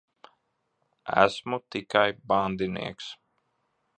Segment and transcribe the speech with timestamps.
[1.23, 3.07] Esmu tikai bandinieks.